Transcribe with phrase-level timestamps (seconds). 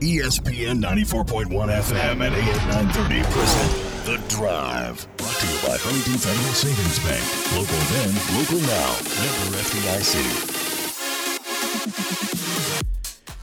[0.00, 5.08] ESPN 94.1 FM and AM 930 present The Drive.
[5.16, 7.24] Brought to you by Huntington Federal Savings Bank.
[7.56, 8.92] Local then, local now.
[9.16, 10.52] Member FDIC.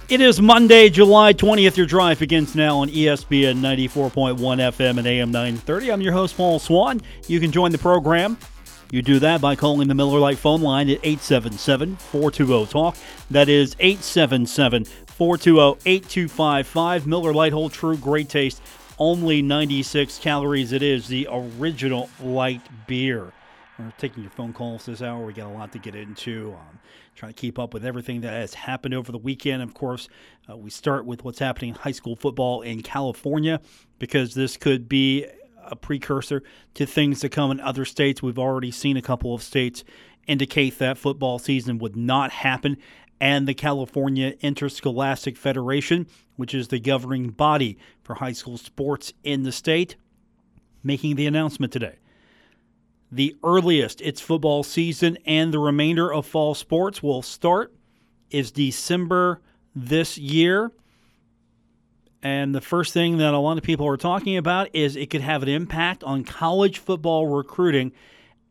[0.09, 1.75] It is Monday, July 20th.
[1.75, 5.91] Your drive begins now on ESPN 94.1 FM and AM 930.
[5.91, 7.01] I'm your host, Paul Swann.
[7.27, 8.37] You can join the program.
[8.93, 12.95] You do that by calling the Miller Lite phone line at 877 420 TALK.
[13.31, 17.07] That is 877 420 8255.
[17.07, 18.61] Miller Lite Hold True, great taste,
[18.97, 20.71] only 96 calories.
[20.71, 23.31] It is the original light beer.
[23.77, 25.25] We're taking your phone calls this hour.
[25.25, 26.51] We got a lot to get into.
[26.51, 26.79] Um,
[27.15, 29.61] trying to keep up with everything that has happened over the weekend.
[29.61, 30.09] Of course,
[30.49, 33.61] uh, we start with what's happening in high school football in California
[33.99, 35.25] because this could be
[35.65, 38.21] a precursor to things to come in other states.
[38.21, 39.83] We've already seen a couple of states
[40.27, 42.77] indicate that football season would not happen.
[43.19, 49.43] And the California Interscholastic Federation, which is the governing body for high school sports in
[49.43, 49.95] the state,
[50.83, 51.97] making the announcement today.
[53.11, 57.73] The earliest its football season and the remainder of fall sports will start
[58.31, 59.39] is December
[59.75, 60.71] this year.
[62.23, 65.21] And the first thing that a lot of people are talking about is it could
[65.21, 67.91] have an impact on college football recruiting.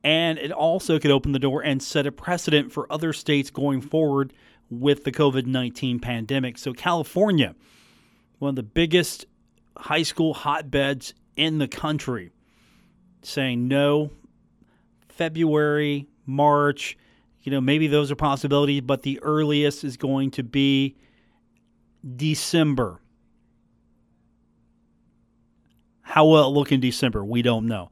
[0.04, 3.80] And it also could open the door and set a precedent for other states going
[3.80, 4.32] forward
[4.72, 6.56] with the COVID 19 pandemic.
[6.56, 7.54] So, California,
[8.38, 9.26] one of the biggest
[9.76, 12.30] high school hotbeds in the country,
[13.22, 14.10] saying no,
[15.08, 16.96] February, March,
[17.42, 20.96] you know, maybe those are possibilities, but the earliest is going to be
[22.16, 23.00] December.
[26.00, 27.24] How will it look in December?
[27.24, 27.90] We don't know.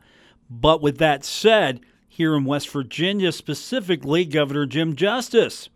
[0.48, 5.68] But with that said, here in West Virginia specifically, Governor Jim Justice.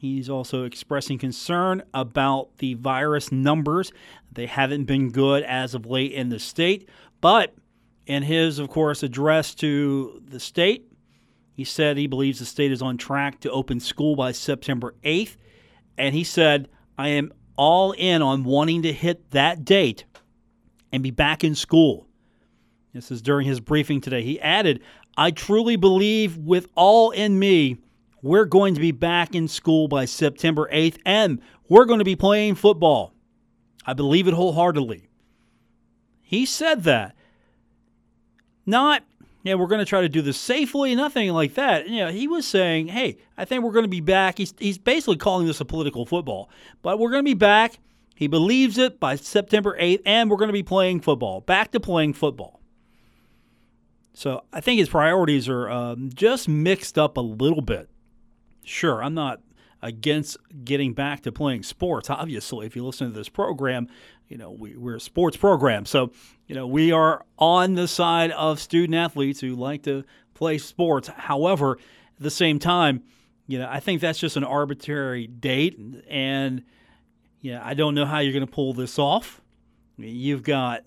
[0.00, 3.92] He's also expressing concern about the virus numbers.
[4.32, 6.88] They haven't been good as of late in the state.
[7.20, 7.54] But
[8.06, 10.90] in his, of course, address to the state,
[11.52, 15.36] he said he believes the state is on track to open school by September 8th.
[15.98, 20.06] And he said, I am all in on wanting to hit that date
[20.90, 22.06] and be back in school.
[22.94, 24.22] This is during his briefing today.
[24.22, 24.80] He added,
[25.18, 27.76] I truly believe with all in me,
[28.22, 32.16] we're going to be back in school by September 8th and we're going to be
[32.16, 33.14] playing football.
[33.86, 35.08] I believe it wholeheartedly.
[36.20, 37.14] He said that.
[38.66, 39.02] Not,
[39.42, 41.88] yeah, we're going to try to do this safely, nothing like that.
[41.88, 44.38] You know, he was saying, hey, I think we're going to be back.
[44.38, 46.50] He's, he's basically calling this a political football,
[46.82, 47.78] but we're going to be back
[48.20, 51.40] he believes it by September 8th, and we're going to be playing football.
[51.40, 52.60] Back to playing football.
[54.12, 57.88] So I think his priorities are um, just mixed up a little bit.
[58.64, 59.40] Sure, I'm not
[59.82, 62.10] against getting back to playing sports.
[62.10, 63.88] Obviously, if you listen to this program,
[64.28, 66.12] you know we, we're a sports program, so
[66.46, 70.04] you know we are on the side of student athletes who like to
[70.34, 71.08] play sports.
[71.08, 71.78] However,
[72.16, 73.02] at the same time,
[73.46, 75.78] you know I think that's just an arbitrary date,
[76.08, 76.62] and
[77.40, 79.40] yeah, I don't know how you're going to pull this off.
[79.96, 80.84] You've got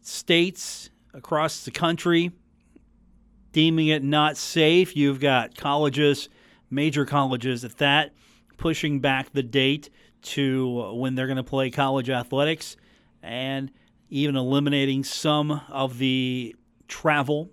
[0.00, 2.32] states across the country
[3.52, 4.96] deeming it not safe.
[4.96, 6.28] You've got colleges,
[6.72, 8.12] major colleges at that,
[8.56, 9.90] pushing back the date
[10.22, 12.76] to when they're going to play college athletics
[13.22, 13.70] and
[14.08, 16.54] even eliminating some of the
[16.88, 17.50] travel,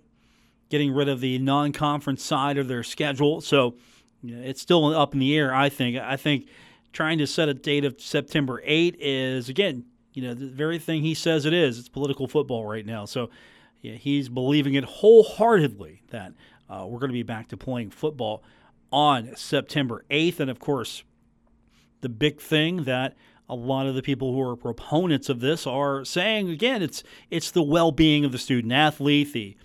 [0.68, 3.40] getting rid of the non conference side of their schedule.
[3.40, 3.76] So
[4.22, 5.98] you know, it's still up in the air, I think.
[5.98, 6.48] I think
[6.92, 11.02] trying to set a date of September 8 is, again, you know, the very thing
[11.02, 11.78] he says it is.
[11.78, 13.04] It's political football right now.
[13.04, 13.30] So
[13.80, 16.32] yeah, he's believing it wholeheartedly that
[16.68, 18.42] uh, we're going to be back to playing football
[18.92, 20.40] on September 8th.
[20.40, 21.04] And of course,
[22.00, 23.16] the big thing that
[23.48, 27.50] a lot of the people who are proponents of this are saying again it's it's
[27.50, 29.56] the well-being of the student athlete the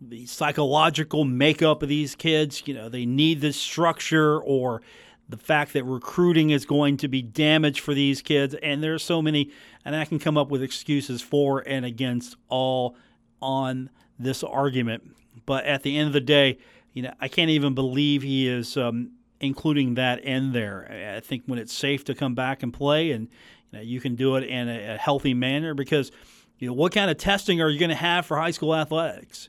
[0.00, 4.80] the psychological makeup of these kids you know they need this structure or
[5.28, 8.54] the fact that recruiting is going to be damaged for these kids.
[8.62, 9.50] And there are so many,
[9.84, 12.96] and I can come up with excuses for and against all
[13.40, 15.14] on this argument.
[15.46, 16.58] But at the end of the day,
[16.94, 19.10] you know, I can't even believe he is um,
[19.40, 21.16] including that in there.
[21.16, 23.28] I think when it's safe to come back and play, and
[23.70, 26.12] you, know, you can do it in a, a healthy manner, because
[26.58, 29.48] you know what kind of testing are you going to have for high school athletics?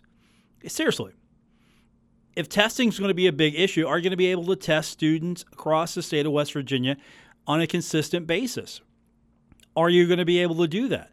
[0.67, 1.13] Seriously,
[2.35, 4.45] if testing is going to be a big issue, are you going to be able
[4.47, 6.97] to test students across the state of West Virginia
[7.45, 8.81] on a consistent basis?
[9.77, 11.11] Are you going to be able to do that?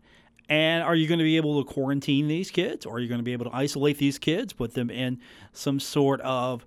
[0.53, 2.85] And are you going to be able to quarantine these kids?
[2.85, 5.19] Or are you going to be able to isolate these kids, put them in
[5.55, 6.67] some sort of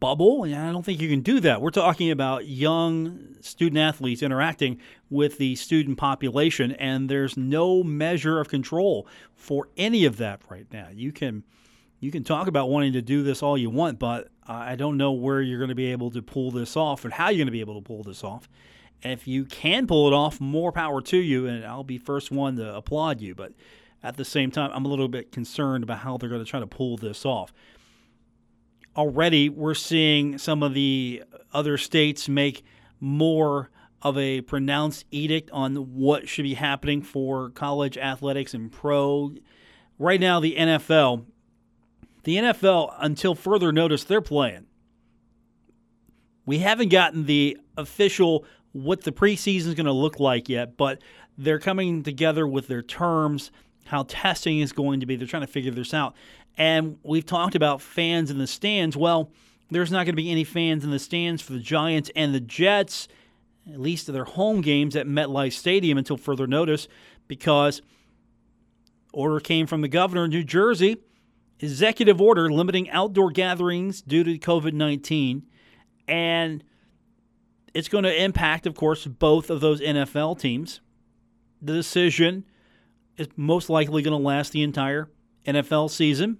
[0.00, 0.44] bubble.
[0.44, 1.60] And I don't think you can do that.
[1.60, 4.80] We're talking about young student athletes interacting
[5.10, 10.66] with the student population, and there's no measure of control for any of that right
[10.72, 10.88] now.
[10.90, 11.44] You can
[12.00, 15.12] you can talk about wanting to do this all you want, but I don't know
[15.12, 17.52] where you're going to be able to pull this off and how you're going to
[17.52, 18.48] be able to pull this off.
[19.02, 22.56] If you can pull it off, more power to you, and I'll be first one
[22.56, 23.34] to applaud you.
[23.34, 23.52] But
[24.02, 26.60] at the same time, I'm a little bit concerned about how they're going to try
[26.60, 27.52] to pull this off
[28.96, 31.22] already we're seeing some of the
[31.52, 32.64] other states make
[33.00, 33.70] more
[34.02, 39.32] of a pronounced edict on what should be happening for college athletics and pro.
[39.98, 41.24] Right now, the NFL,
[42.24, 44.66] the NFL, until further notice, they're playing.
[46.44, 51.00] We haven't gotten the official what the preseason is going to look like yet, but
[51.38, 53.50] they're coming together with their terms,
[53.86, 55.16] how testing is going to be.
[55.16, 56.14] They're trying to figure this out.
[56.56, 58.96] And we've talked about fans in the stands.
[58.96, 59.30] Well,
[59.70, 62.40] there's not going to be any fans in the stands for the Giants and the
[62.40, 63.08] Jets,
[63.70, 66.88] at least their home games at MetLife Stadium until further notice,
[67.28, 67.80] because
[69.12, 70.98] order came from the governor of New Jersey,
[71.60, 75.42] executive order limiting outdoor gatherings due to COVID 19.
[76.08, 76.64] And
[77.74, 80.80] it's going to impact, of course, both of those NFL teams.
[81.60, 82.44] The decision
[83.16, 85.08] is most likely going to last the entire
[85.46, 86.38] NFL season.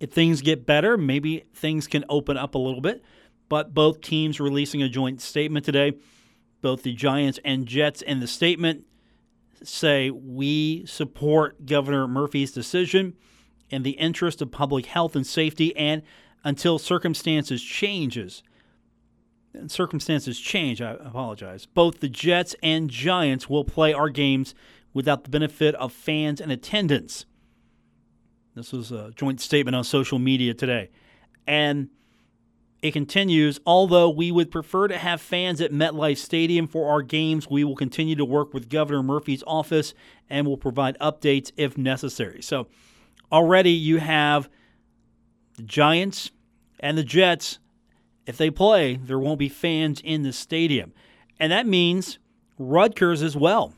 [0.00, 3.02] If things get better, maybe things can open up a little bit.
[3.48, 5.92] But both teams releasing a joint statement today.
[6.60, 8.84] Both the Giants and Jets in the statement
[9.62, 13.14] say we support Governor Murphy's decision
[13.70, 16.02] in the interest of public health and safety and
[16.44, 18.42] until circumstances changes.
[19.66, 21.66] Circumstances change, I apologize.
[21.66, 24.54] Both the Jets and Giants will play our games
[24.94, 27.26] without the benefit of fans and attendance.
[28.54, 30.90] This was a joint statement on social media today.
[31.46, 31.88] And
[32.82, 37.48] it continues, although we would prefer to have fans at MetLife Stadium for our games,
[37.48, 39.94] we will continue to work with Governor Murphy's office
[40.28, 42.42] and will provide updates if necessary.
[42.42, 42.66] So
[43.30, 44.48] already you have
[45.56, 46.30] the Giants
[46.80, 47.58] and the Jets.
[48.26, 50.92] If they play, there won't be fans in the stadium.
[51.40, 52.18] And that means
[52.58, 53.74] Rutgers as well.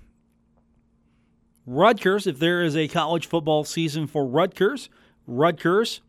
[1.66, 4.90] Rutgers, if there is a college football season for Rutgers,
[5.26, 6.02] Rutgers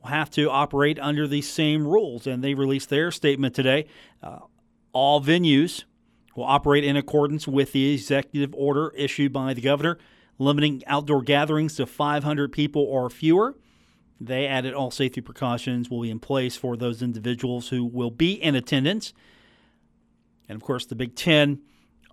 [0.00, 2.26] will have to operate under the same rules.
[2.26, 3.86] And they released their statement today.
[4.22, 4.38] Uh,
[4.92, 5.84] all venues
[6.34, 9.98] will operate in accordance with the executive order issued by the governor,
[10.38, 13.54] limiting outdoor gatherings to 500 people or fewer.
[14.26, 18.32] They added all safety precautions will be in place for those individuals who will be
[18.32, 19.12] in attendance.
[20.48, 21.60] And of course, the Big Ten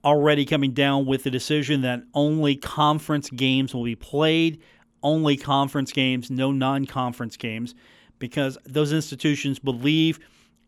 [0.03, 4.61] already coming down with the decision that only conference games will be played,
[5.03, 7.75] only conference games, no non conference games,
[8.19, 10.19] because those institutions believe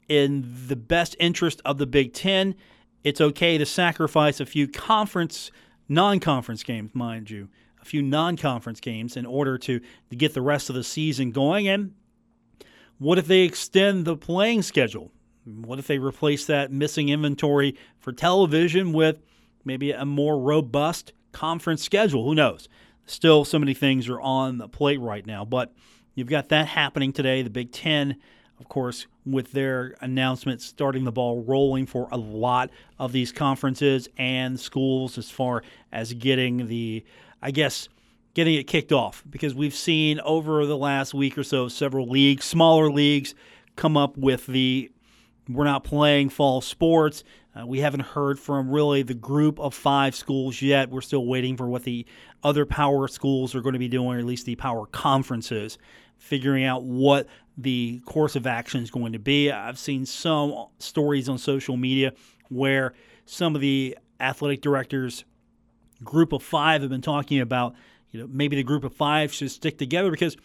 [0.07, 2.55] in the best interest of the Big Ten.
[3.03, 5.51] It's okay to sacrifice a few conference,
[5.89, 7.49] non conference games, mind you,
[7.83, 11.31] a few non conference games in order to, to get the rest of the season
[11.31, 11.67] going.
[11.67, 11.93] And
[12.97, 15.11] what if they extend the playing schedule?
[15.45, 19.21] What if they replace that missing inventory for television with
[19.65, 22.23] maybe a more robust conference schedule?
[22.23, 22.69] Who knows?
[23.05, 25.73] Still, so many things are on the plate right now, but
[26.15, 27.41] you've got that happening today.
[27.41, 28.15] The Big Ten,
[28.57, 34.07] of course, with their announcements starting the ball rolling for a lot of these conferences
[34.17, 37.03] and schools as far as getting the,
[37.43, 37.89] I guess,
[38.33, 42.45] getting it kicked off because we've seen over the last week or so several leagues,
[42.45, 43.35] smaller leagues,
[43.75, 44.89] come up with the
[45.49, 47.25] we're not playing fall sports.
[47.53, 50.89] Uh, we haven't heard from really the group of five schools yet.
[50.89, 52.05] We're still waiting for what the
[52.43, 55.77] other power schools are going to be doing, or at least the power conferences,
[56.17, 59.51] figuring out what the course of action is going to be.
[59.51, 62.13] I've seen some stories on social media
[62.47, 62.93] where
[63.25, 65.25] some of the athletic directors,
[66.03, 67.75] group of five, have been talking about,
[68.11, 70.37] you know, maybe the group of five should stick together because,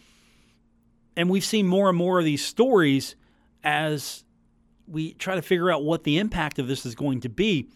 [1.15, 3.15] and we've seen more and more of these stories
[3.63, 4.23] as
[4.87, 7.69] we try to figure out what the impact of this is going to be.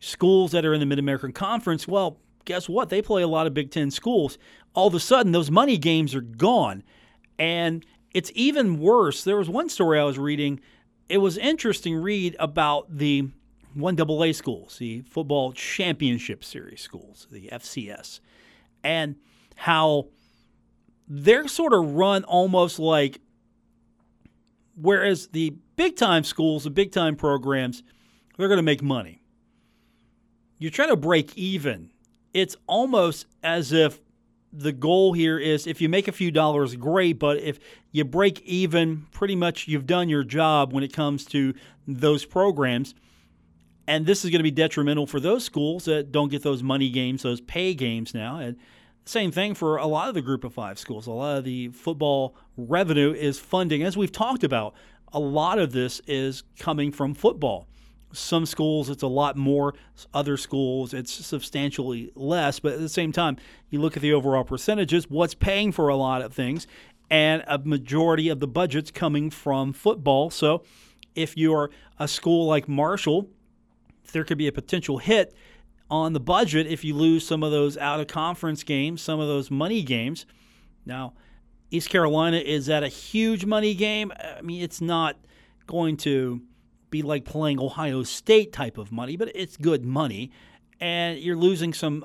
[0.00, 2.88] Schools that are in the Mid American Conference, well, guess what?
[2.88, 4.38] They play a lot of Big Ten schools.
[4.74, 6.82] All of a sudden, those money games are gone.
[7.38, 9.22] And it's even worse.
[9.24, 10.60] There was one story I was reading.
[11.08, 13.28] It was interesting read about the
[13.78, 18.20] 1AA schools, the Football Championship Series schools, the FCS,
[18.82, 19.16] and
[19.56, 20.08] how
[21.06, 23.20] they're sort of run almost like
[24.80, 27.82] whereas the big time schools, the big time programs,
[28.36, 29.22] they're going to make money.
[30.58, 31.90] You're trying to break even.
[32.34, 34.00] It's almost as if
[34.52, 37.18] the goal here is if you make a few dollars, great.
[37.18, 37.58] But if
[37.92, 41.54] you break even, pretty much you've done your job when it comes to
[41.86, 42.94] those programs.
[43.88, 46.90] And this is going to be detrimental for those schools that don't get those money
[46.90, 48.36] games, those pay games now.
[48.36, 48.58] And
[49.06, 51.06] same thing for a lot of the group of five schools.
[51.06, 54.74] A lot of the football revenue is funding, as we've talked about,
[55.10, 57.66] a lot of this is coming from football.
[58.12, 59.72] Some schools it's a lot more,
[60.12, 63.38] other schools it's substantially less, but at the same time,
[63.70, 66.66] you look at the overall percentages, what's paying for a lot of things,
[67.08, 70.28] and a majority of the budget's coming from football.
[70.28, 70.62] So
[71.14, 73.30] if you're a school like Marshall,
[74.12, 75.34] there could be a potential hit
[75.90, 79.28] on the budget if you lose some of those out of conference games, some of
[79.28, 80.26] those money games.
[80.84, 81.14] Now,
[81.70, 84.12] East Carolina is at a huge money game.
[84.18, 85.16] I mean, it's not
[85.66, 86.42] going to
[86.90, 90.30] be like playing Ohio State type of money, but it's good money.
[90.80, 92.04] And you're losing some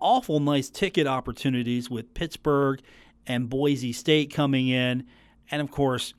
[0.00, 2.80] awful nice ticket opportunities with Pittsburgh
[3.26, 5.04] and Boise State coming in.
[5.50, 6.14] And of course,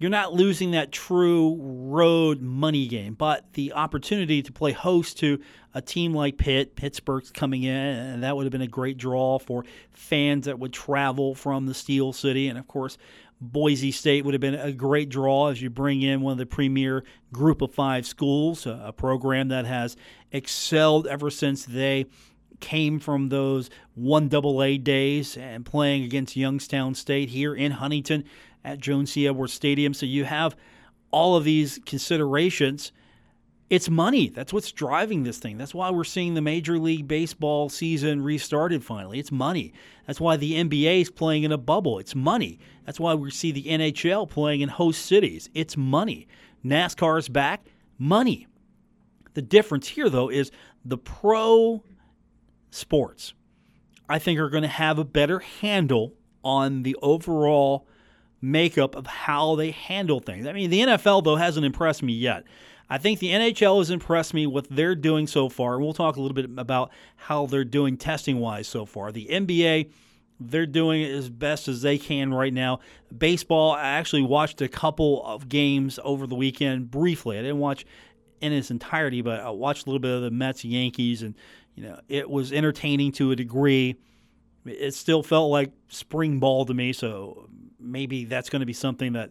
[0.00, 5.38] you're not losing that true road money game, but the opportunity to play host to
[5.74, 9.38] a team like Pitt, Pittsburgh's coming in, and that would have been a great draw
[9.38, 12.48] for fans that would travel from the Steel City.
[12.48, 12.96] And of course,
[13.42, 16.46] Boise State would have been a great draw as you bring in one of the
[16.46, 19.98] premier group of five schools, a program that has
[20.32, 22.06] excelled ever since they
[22.60, 28.24] came from those one double A days and playing against Youngstown State here in Huntington
[28.64, 29.26] at Joan C.
[29.26, 29.94] Edwards Stadium.
[29.94, 30.56] So you have
[31.10, 32.92] all of these considerations
[33.70, 34.28] it's money.
[34.28, 35.56] That's what's driving this thing.
[35.56, 39.20] That's why we're seeing the Major League Baseball season restarted finally.
[39.20, 39.72] It's money.
[40.08, 42.00] That's why the NBA is playing in a bubble.
[42.00, 42.58] It's money.
[42.84, 45.48] That's why we see the NHL playing in host cities.
[45.54, 46.26] It's money.
[46.64, 47.64] NASCAR's back.
[47.96, 48.48] Money.
[49.34, 50.50] The difference here, though, is
[50.84, 51.84] the pro
[52.72, 53.34] sports,
[54.08, 57.86] I think, are going to have a better handle on the overall
[58.40, 60.46] makeup of how they handle things.
[60.46, 62.44] I mean, the NFL, though, hasn't impressed me yet.
[62.88, 65.78] I think the NHL has impressed me what they're doing so far.
[65.78, 69.12] We'll talk a little bit about how they're doing testing wise so far.
[69.12, 69.92] The NBA,
[70.40, 72.80] they're doing as best as they can right now.
[73.16, 77.38] Baseball, I actually watched a couple of games over the weekend briefly.
[77.38, 77.86] I didn't watch
[78.40, 81.34] in its entirety, but I watched a little bit of the Mets Yankees, and
[81.76, 83.96] you know it was entertaining to a degree.
[84.66, 87.48] It still felt like spring ball to me, so
[87.78, 89.30] maybe that's going to be something that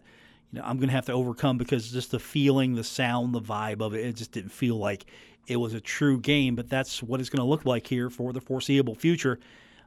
[0.52, 3.40] you know, I'm going to have to overcome because just the feeling, the sound, the
[3.40, 5.06] vibe of it, it just didn't feel like
[5.46, 6.56] it was a true game.
[6.56, 9.38] But that's what it's going to look like here for the foreseeable future.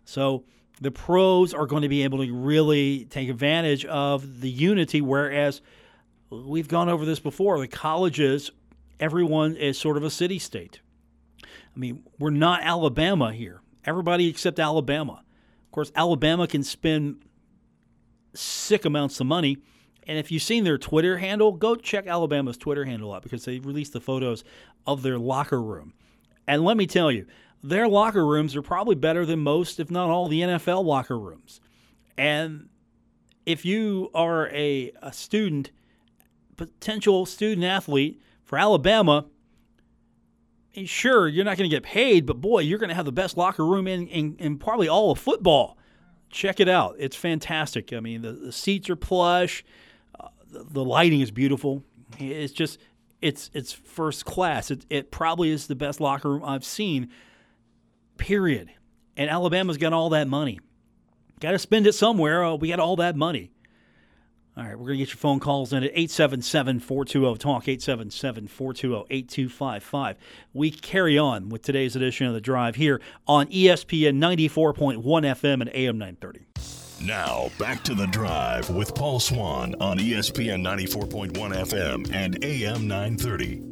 [0.06, 0.46] So
[0.82, 5.62] the pros are going to be able to really take advantage of the unity, whereas
[6.30, 7.60] we've gone over this before.
[7.60, 8.50] The colleges,
[9.00, 10.80] everyone is sort of a city state.
[11.44, 13.62] I mean, we're not Alabama here.
[13.86, 15.23] Everybody except Alabama.
[15.74, 17.26] Course, Alabama can spend
[18.34, 19.58] sick amounts of money
[20.08, 23.60] and if you've seen their Twitter handle, go check Alabama's Twitter handle out because they
[23.60, 24.44] released the photos
[24.86, 25.94] of their locker room.
[26.48, 27.26] And let me tell you,
[27.64, 31.62] their locker rooms are probably better than most, if not all, the NFL locker rooms.
[32.18, 32.68] And
[33.46, 35.72] if you are a, a student,
[36.58, 39.26] potential student athlete for Alabama,
[40.86, 43.38] sure, you're not going to get paid, but boy, you're going to have the best
[43.38, 45.78] locker room in, in, in probably all of football.
[46.30, 46.96] Check it out.
[46.98, 47.94] It's fantastic.
[47.94, 49.64] I mean, the, the seats are plush
[50.20, 51.84] uh, the lighting is beautiful.
[52.20, 52.80] It's just
[53.22, 54.70] it's it's first class.
[54.72, 57.10] It, it probably is the best locker room I've seen.
[58.18, 58.72] Period.
[59.18, 60.60] And Alabama's got all that money.
[61.40, 62.44] Got to spend it somewhere.
[62.44, 63.52] Oh, we got all that money.
[64.56, 68.48] All right, we're going to get your phone calls in at 877 420 TALK, 877
[68.48, 70.18] 420 8255.
[70.54, 75.72] We carry on with today's edition of The Drive here on ESPN 94.1 FM and
[75.74, 76.46] AM 930.
[77.02, 83.64] Now, back to the drive with Paul Swann on ESPN 94.1 FM and AM 930.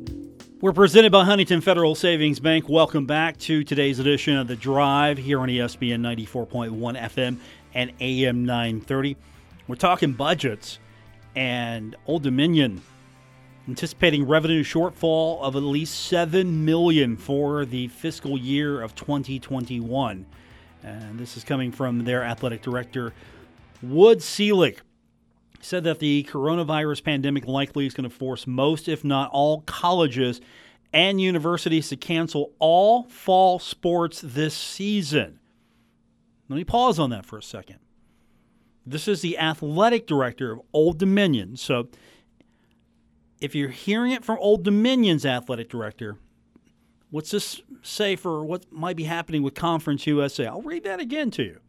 [0.62, 2.68] We're presented by Huntington Federal Savings Bank.
[2.68, 7.38] Welcome back to today's edition of The Drive here on ESPN 94.1 FM
[7.76, 9.16] and AM 930.
[9.72, 10.80] We're talking budgets
[11.34, 12.82] and Old Dominion
[13.70, 20.26] anticipating revenue shortfall of at least 7 million for the fiscal year of 2021.
[20.84, 23.14] And this is coming from their athletic director,
[23.82, 24.82] Wood Selig.
[25.62, 30.42] Said that the coronavirus pandemic likely is going to force most, if not all, colleges
[30.92, 35.40] and universities to cancel all fall sports this season.
[36.50, 37.80] Let me pause on that for a second.
[38.86, 41.56] This is the athletic director of Old Dominion.
[41.56, 41.90] So
[43.40, 46.18] if you're hearing it from Old Dominion's athletic director,
[47.12, 50.48] What's this say for what might be happening with Conference USA?
[50.48, 51.60] I'll read that again to you.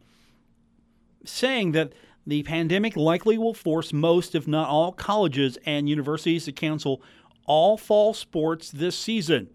[1.24, 1.92] saying that
[2.26, 7.02] the pandemic likely will force most, if not all, colleges and universities to cancel
[7.44, 9.50] all fall sports this season.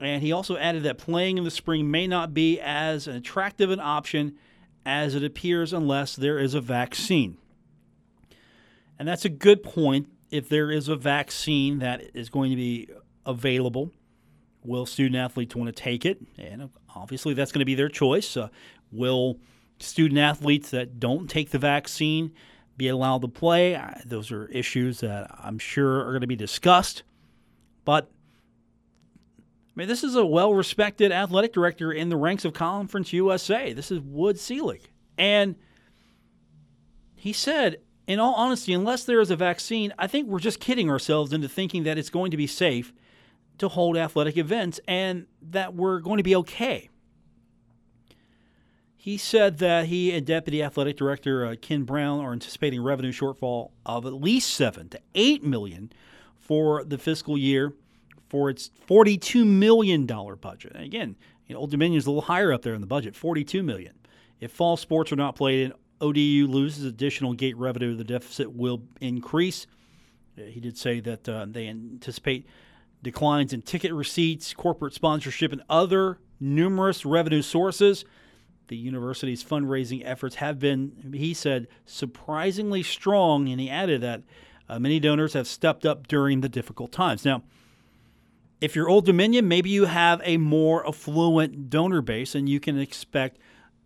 [0.00, 3.80] And he also added that playing in the spring may not be as attractive an
[3.80, 4.36] option
[4.84, 7.36] as it appears unless there is a vaccine.
[8.98, 10.08] And that's a good point.
[10.30, 12.88] If there is a vaccine that is going to be
[13.26, 13.90] available,
[14.64, 16.20] will student athletes want to take it?
[16.38, 18.36] And obviously, that's going to be their choice.
[18.36, 18.48] Uh,
[18.90, 19.38] will
[19.78, 22.32] student athletes that don't take the vaccine
[22.76, 23.78] be allowed to play?
[24.06, 27.02] Those are issues that I'm sure are going to be discussed.
[27.84, 28.10] But
[29.74, 33.72] I mean, this is a well respected athletic director in the ranks of Conference USA.
[33.72, 34.90] This is Wood Selig.
[35.16, 35.56] And
[37.14, 40.90] he said, in all honesty, unless there is a vaccine, I think we're just kidding
[40.90, 42.92] ourselves into thinking that it's going to be safe
[43.58, 46.90] to hold athletic events and that we're going to be okay.
[48.96, 53.70] He said that he and Deputy Athletic Director uh, Ken Brown are anticipating revenue shortfall
[53.86, 55.92] of at least seven to eight million
[56.38, 57.72] for the fiscal year
[58.32, 60.72] for its $42 million budget.
[60.74, 63.14] And again, you know, Old Dominion is a little higher up there in the budget,
[63.14, 63.92] 42 million.
[64.40, 68.84] If fall sports are not played and ODU loses additional gate revenue, the deficit will
[69.02, 69.66] increase.
[70.38, 72.46] Uh, he did say that uh, they anticipate
[73.02, 78.06] declines in ticket receipts, corporate sponsorship, and other numerous revenue sources.
[78.68, 84.22] The university's fundraising efforts have been, he said, surprisingly strong, and he added that
[84.70, 87.26] uh, many donors have stepped up during the difficult times.
[87.26, 87.42] Now,
[88.62, 92.78] if you're Old Dominion, maybe you have a more affluent donor base and you can
[92.78, 93.38] expect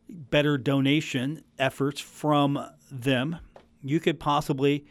[0.07, 3.39] better donation efforts from them.
[3.83, 4.85] You could possibly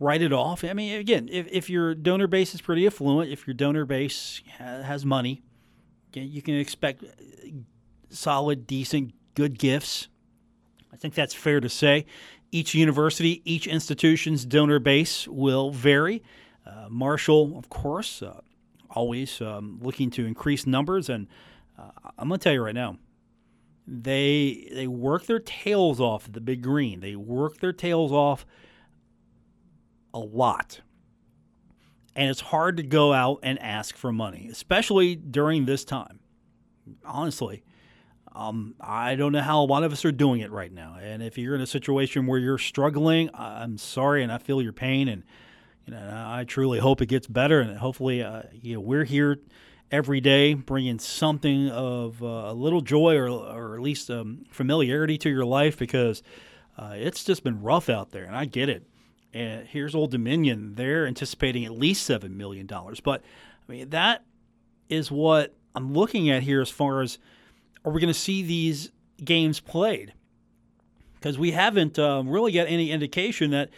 [0.00, 0.64] write it off.
[0.64, 4.42] I mean, again, if, if your donor base is pretty affluent, if your donor base
[4.58, 5.42] has money,
[6.12, 7.04] you can expect
[8.10, 10.08] solid, decent, good gifts.
[10.92, 12.04] I think that's fair to say.
[12.50, 16.20] Each university, each institution's donor base will vary.
[16.66, 18.40] Uh, Marshall, of course, uh,
[18.90, 21.08] always um, looking to increase numbers.
[21.08, 21.26] And
[21.78, 22.98] uh, I'm going to tell you right now,
[23.86, 27.00] they they work their tails off at the Big Green.
[27.00, 28.44] They work their tails off
[30.12, 30.80] a lot.
[32.14, 36.18] And it's hard to go out and ask for money, especially during this time.
[37.04, 37.62] Honestly,
[38.34, 40.96] um, I don't know how a lot of us are doing it right now.
[41.00, 44.72] And if you're in a situation where you're struggling, I'm sorry and I feel your
[44.72, 45.08] pain.
[45.08, 45.22] And
[45.88, 49.38] you know, I truly hope it gets better, and hopefully, uh, you know, we're here
[49.90, 55.16] every day bringing something of uh, a little joy or, or at least um, familiarity
[55.16, 56.22] to your life because
[56.76, 58.86] uh, it's just been rough out there, and I get it.
[59.32, 63.22] And here's Old Dominion; they're anticipating at least seven million dollars, but
[63.66, 64.24] I mean that
[64.90, 67.18] is what I'm looking at here as far as
[67.86, 68.90] are we going to see these
[69.24, 70.12] games played?
[71.14, 73.70] Because we haven't um, really got any indication that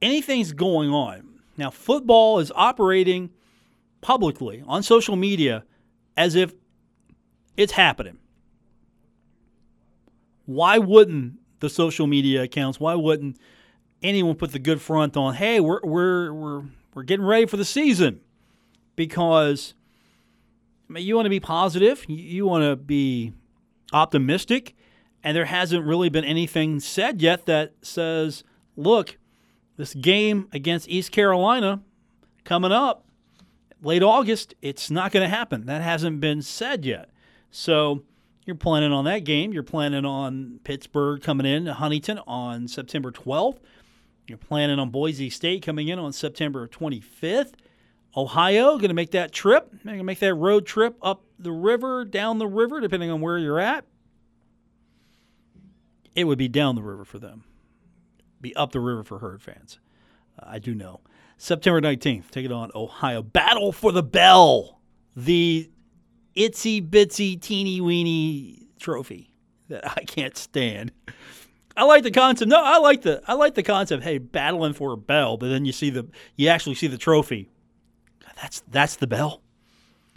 [0.00, 1.31] anything's going on.
[1.56, 3.30] Now, football is operating
[4.00, 5.64] publicly on social media
[6.16, 6.54] as if
[7.56, 8.18] it's happening.
[10.46, 13.38] Why wouldn't the social media accounts, why wouldn't
[14.02, 16.62] anyone put the good front on, hey, we're, we're, we're,
[16.94, 18.20] we're getting ready for the season?
[18.96, 19.74] Because
[20.88, 23.32] I mean, you want to be positive, you want to be
[23.92, 24.74] optimistic,
[25.22, 28.42] and there hasn't really been anything said yet that says,
[28.76, 29.16] look,
[29.76, 31.80] this game against East Carolina
[32.44, 33.06] coming up
[33.82, 35.66] late August, it's not going to happen.
[35.66, 37.10] That hasn't been said yet.
[37.50, 38.02] So
[38.46, 39.52] you're planning on that game.
[39.52, 43.58] You're planning on Pittsburgh coming in to Huntington on September 12th.
[44.28, 47.52] You're planning on Boise State coming in on September 25th.
[48.16, 49.70] Ohio going to make that trip.
[49.84, 53.38] Going to make that road trip up the river, down the river, depending on where
[53.38, 53.84] you're at.
[56.14, 57.44] It would be down the river for them
[58.42, 59.78] be up the river for Herd fans.
[60.38, 61.00] Uh, I do know.
[61.38, 63.22] September 19th, take it on Ohio.
[63.22, 64.80] Battle for the Bell,
[65.16, 65.70] the
[66.36, 69.32] itsy bitsy teeny weeny trophy
[69.68, 70.92] that I can't stand.
[71.76, 72.48] I like the concept.
[72.48, 74.02] No, I like the I like the concept.
[74.02, 77.48] Hey, battling for a bell, but then you see the you actually see the trophy.
[78.40, 79.40] That's that's the bell.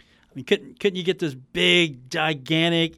[0.00, 2.96] I mean, couldn't couldn't you get this big, gigantic,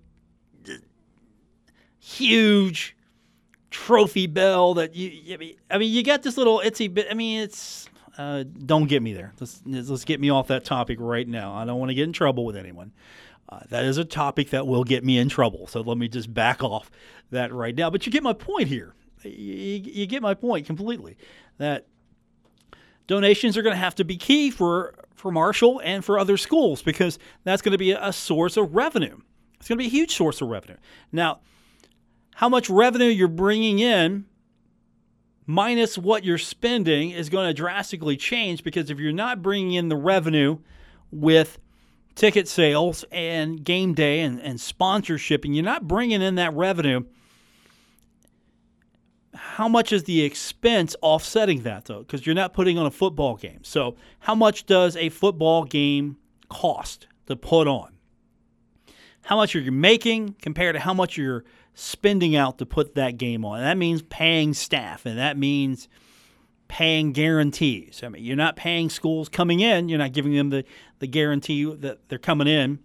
[2.01, 2.97] huge
[3.71, 5.55] trophy bell that you.
[5.71, 7.07] I mean, you got this little itsy bit.
[7.11, 7.89] I mean, it's.
[8.17, 9.33] Uh, don't get me there.
[9.39, 11.55] Let's let's get me off that topic right now.
[11.55, 12.93] I don't want to get in trouble with anyone.
[13.49, 15.67] Uh, that is a topic that will get me in trouble.
[15.67, 16.91] So let me just back off
[17.31, 17.91] that right now.
[17.91, 18.95] But you get my point here.
[19.23, 21.17] You, you get my point completely.
[21.59, 21.87] That
[23.07, 26.83] donations are going to have to be key for for Marshall and for other schools
[26.83, 29.19] because that's going to be a source of revenue.
[29.59, 30.77] It's going to be a huge source of revenue.
[31.11, 31.41] Now,
[32.39, 34.25] how much revenue you're bringing in
[35.45, 39.89] minus what you're spending is going to drastically change because if you're not bringing in
[39.89, 40.57] the revenue
[41.11, 41.59] with
[42.15, 47.03] ticket sales and game day and, and sponsorship and you're not bringing in that revenue
[49.35, 52.01] how much is the expense offsetting that though?
[52.01, 53.65] Because you're not putting on a football game.
[53.65, 57.95] So how much does a football game cost to put on?
[59.23, 61.45] How much are you making compared to how much you're
[61.81, 63.59] spending out to put that game on.
[63.59, 65.89] And that means paying staff, and that means
[66.67, 68.03] paying guarantees.
[68.03, 69.89] I mean, you're not paying schools coming in.
[69.89, 70.65] You're not giving them the,
[70.99, 72.81] the guarantee that they're coming in.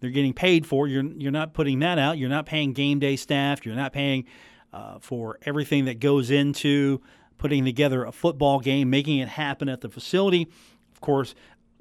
[0.00, 0.88] They're getting paid for.
[0.88, 2.16] You're you're not putting that out.
[2.16, 3.66] You're not paying game day staff.
[3.66, 4.24] You're not paying
[4.72, 7.02] uh, for everything that goes into
[7.36, 10.48] putting together a football game, making it happen at the facility.
[10.92, 11.34] Of course,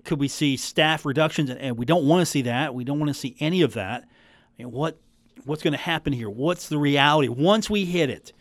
[0.04, 1.50] could we see staff reductions?
[1.50, 2.76] And we don't want to see that.
[2.76, 4.04] We don't want to see any of that.
[4.04, 5.00] I mean, what
[5.46, 6.30] what's going to happen here?
[6.30, 7.28] What's the reality?
[7.28, 8.34] Once we hit it,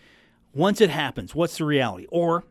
[0.55, 2.07] once it happens, what's the reality?
[2.11, 2.45] Or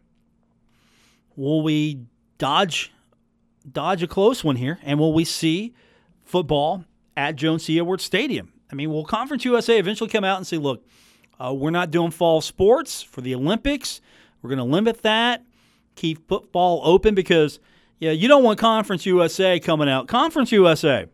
[1.35, 2.01] will we
[2.37, 2.91] dodge
[3.69, 5.73] dodge a close one here and will we see
[6.23, 6.85] football
[7.17, 7.79] at Joan C.
[7.79, 8.53] Edwards Stadium?
[8.71, 10.85] I mean, will Conference USA eventually come out and say, look,
[11.39, 14.01] uh, we're not doing fall sports for the Olympics.
[14.41, 15.43] We're going to limit that,
[15.95, 17.59] keep football open because,
[17.99, 20.07] yeah, you don't want Conference USA coming out.
[20.07, 21.07] Conference USA,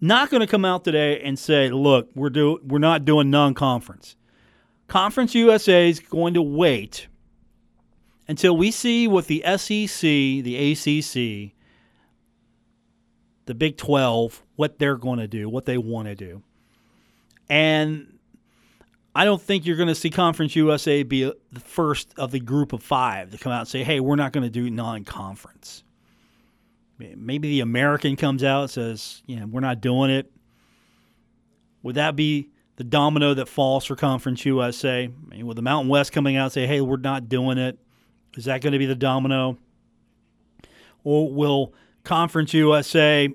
[0.00, 4.16] not going to come out today and say, "Look, we're do we're not doing non-conference."
[4.88, 7.08] Conference USA is going to wait
[8.28, 11.54] until we see what the SEC, the ACC,
[13.46, 16.42] the Big 12, what they're going to do, what they want to do.
[17.48, 18.18] And
[19.14, 22.72] I don't think you're going to see Conference USA be the first of the group
[22.72, 25.84] of five to come out and say, hey, we're not going to do non conference
[26.98, 30.30] maybe the American comes out and says, "Yeah, we're not doing it."
[31.82, 35.04] Would that be the domino that falls for Conference USA?
[35.04, 37.78] I mean, with the Mountain West coming out and say, "Hey, we're not doing it,"
[38.36, 39.58] is that going to be the domino?
[41.04, 41.72] Or will
[42.04, 43.28] Conference USA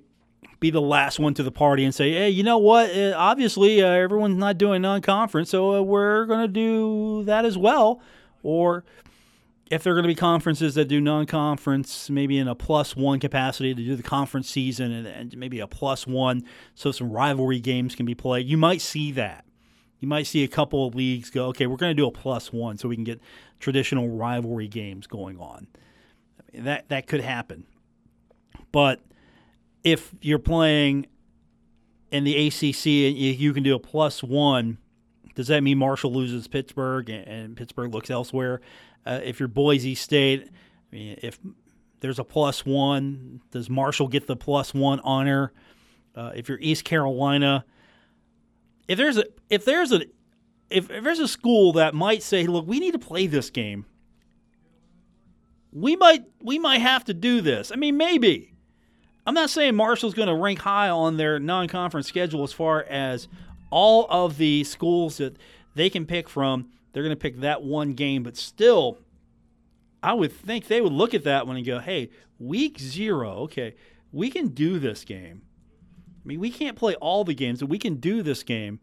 [0.60, 2.95] be the last one to the party and say, "Hey, you know what?
[2.95, 7.58] Uh, obviously, uh, everyone's not doing non-conference, so uh, we're going to do that as
[7.58, 8.02] well."
[8.43, 8.84] Or
[9.71, 13.21] if there are going to be conferences that do non-conference, maybe in a plus one
[13.21, 16.43] capacity to do the conference season, and, and, maybe a plus one,
[16.75, 18.45] so some rivalry games can be played.
[18.45, 19.45] You might see that.
[19.99, 22.51] You might see a couple of leagues go, okay, we're going to do a plus
[22.51, 23.21] one, so we can get
[23.60, 25.67] traditional rivalry games going on.
[26.38, 27.65] I mean, that that could happen,
[28.73, 28.99] but
[29.86, 31.07] if you're playing
[32.12, 34.79] in the ACC and you can do a plus one,
[35.36, 38.62] does that mean Marshall loses Pittsburgh and Pittsburgh looks elsewhere?
[39.06, 40.50] Uh, if you're Boise State,
[40.91, 41.39] I mean, if
[42.02, 45.54] there's a plus one, does Marshall get the plus one honor?
[46.15, 47.65] Uh, if you're East Carolina,
[48.88, 50.02] if there's a if there's a
[50.70, 53.86] if, if there's a school that might say, look, we need to play this game,
[55.72, 57.72] we might we might have to do this.
[57.72, 58.54] I mean, maybe.
[59.26, 63.28] I'm not saying Marshall's going to rank high on their non-conference schedule as far as
[63.71, 65.38] all of the schools that
[65.73, 68.97] they can pick from they're going to pick that one game, but still,
[70.03, 73.75] I would think they would look at that one and go, hey, week zero, okay,
[74.12, 75.43] we can do this game.
[76.23, 78.79] I mean, we can't play all the games, but we can do this game.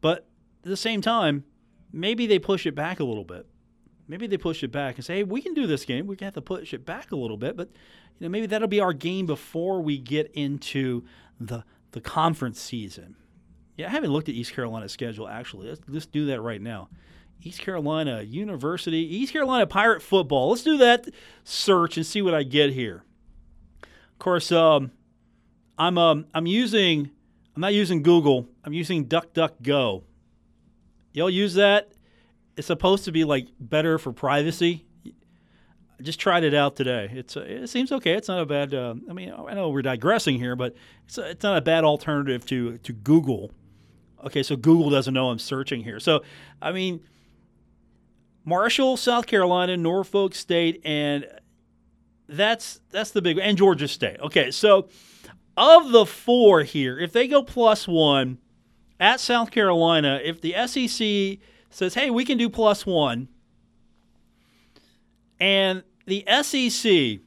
[0.00, 0.28] But
[0.64, 1.44] at the same time,
[1.92, 3.46] maybe they push it back a little bit.
[4.06, 6.06] Maybe they push it back and say, hey, we can do this game.
[6.06, 7.68] We have to push it back a little bit, but
[8.18, 11.04] you know, maybe that'll be our game before we get into
[11.38, 13.16] the the conference season.
[13.80, 15.70] Yeah, I haven't looked at East Carolina's schedule actually.
[15.70, 16.90] Let's, let's do that right now.
[17.42, 20.50] East Carolina University, East Carolina Pirate football.
[20.50, 21.08] Let's do that
[21.44, 23.04] search and see what I get here.
[23.82, 24.90] Of course, um,
[25.78, 27.10] I'm um, I'm using
[27.56, 28.46] I'm not using Google.
[28.64, 30.02] I'm using DuckDuckGo.
[31.14, 31.92] Y'all use that?
[32.58, 34.84] It's supposed to be like better for privacy.
[35.06, 37.10] I just tried it out today.
[37.14, 38.12] It's uh, it seems okay.
[38.12, 38.74] It's not a bad.
[38.74, 40.74] Uh, I mean, I know we're digressing here, but
[41.06, 43.52] it's it's not a bad alternative to to Google
[44.24, 46.00] Okay, so Google doesn't know I'm searching here.
[46.00, 46.22] So,
[46.60, 47.00] I mean,
[48.44, 51.26] Marshall, South Carolina, Norfolk State, and
[52.28, 54.20] that's that's the big and Georgia State.
[54.20, 54.88] Okay, so
[55.56, 58.38] of the four here, if they go plus one
[58.98, 61.38] at South Carolina, if the SEC
[61.70, 63.28] says, "Hey, we can do plus one,"
[65.38, 67.20] and the SEC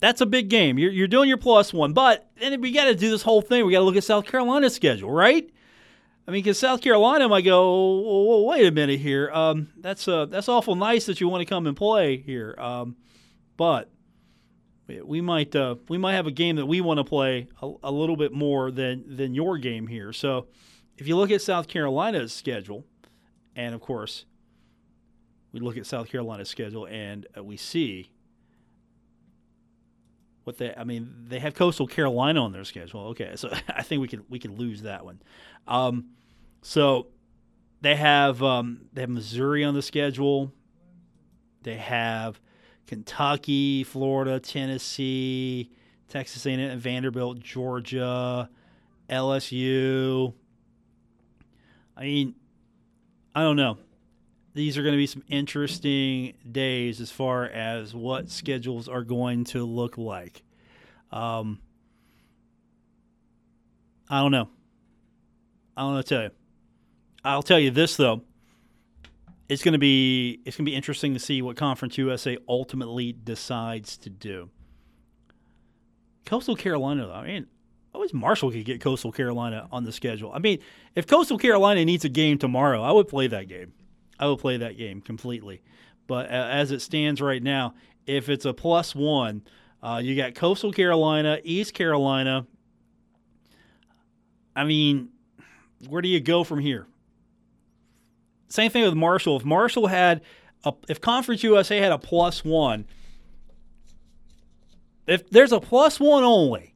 [0.00, 0.78] that's a big game.
[0.78, 3.66] You're, you're doing your plus one, but then we got to do this whole thing.
[3.66, 5.48] We got to look at South Carolina's schedule, right?
[6.26, 9.30] I mean, because South Carolina might go, oh, wait a minute here.
[9.32, 12.96] Um, that's uh, that's awful nice that you want to come and play here, um,
[13.56, 13.90] but
[15.04, 17.92] we, might uh, we might have a game that we want to play a, a
[17.92, 20.12] little bit more than than your game here.
[20.12, 20.46] So
[20.96, 22.84] if you look at South Carolina's schedule,
[23.54, 24.24] and of course
[25.52, 28.10] we look at South Carolina's schedule and uh, we see
[30.48, 33.08] what they I mean they have Coastal Carolina on their schedule.
[33.08, 35.20] Okay, so I think we can we can lose that one.
[35.66, 36.06] Um,
[36.62, 37.08] so
[37.82, 40.50] they have um, they have Missouri on the schedule.
[41.62, 42.40] They have
[42.86, 45.70] Kentucky, Florida, Tennessee,
[46.08, 48.48] Texas A&M, Vanderbilt, Georgia,
[49.10, 50.32] LSU.
[51.94, 52.34] I mean,
[53.34, 53.76] I don't know.
[54.54, 59.44] These are going to be some interesting days as far as what schedules are going
[59.44, 60.42] to look like.
[61.12, 61.60] Um,
[64.10, 64.48] I don't know.
[65.76, 66.30] I don't know to tell you.
[67.24, 68.22] I'll tell you this though
[69.48, 73.12] it's going to be it's going to be interesting to see what Conference USA ultimately
[73.12, 74.50] decides to do.
[76.26, 77.46] Coastal Carolina, though, I mean,
[77.94, 80.30] always Marshall could get Coastal Carolina on the schedule.
[80.32, 80.58] I mean,
[80.94, 83.72] if Coastal Carolina needs a game tomorrow, I would play that game.
[84.18, 85.62] I will play that game completely.
[86.06, 87.74] But as it stands right now,
[88.06, 89.42] if it's a plus one,
[89.82, 92.46] uh, you got Coastal Carolina, East Carolina.
[94.56, 95.10] I mean,
[95.88, 96.86] where do you go from here?
[98.48, 99.36] Same thing with Marshall.
[99.36, 100.22] If Marshall had,
[100.64, 102.86] a, if Conference USA had a plus one,
[105.06, 106.74] if there's a plus one only,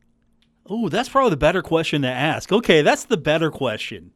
[0.66, 2.52] oh, that's probably the better question to ask.
[2.52, 4.12] Okay, that's the better question.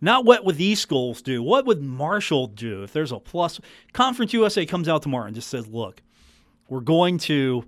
[0.00, 1.42] Not what would these schools do.
[1.42, 3.60] What would Marshall do if there's a plus?
[3.92, 6.02] Conference USA comes out tomorrow and just says, "Look,
[6.68, 7.64] we're going to,